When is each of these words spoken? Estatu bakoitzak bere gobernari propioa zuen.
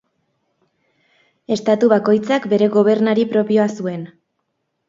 Estatu 1.57 1.89
bakoitzak 1.93 2.49
bere 2.55 2.71
gobernari 2.79 3.29
propioa 3.35 3.69
zuen. 3.81 4.09